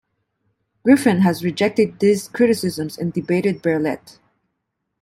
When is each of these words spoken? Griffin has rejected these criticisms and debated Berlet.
Griffin 0.83 1.19
has 1.21 1.43
rejected 1.43 1.99
these 1.99 2.27
criticisms 2.27 2.97
and 2.97 3.13
debated 3.13 3.61
Berlet. 3.61 4.17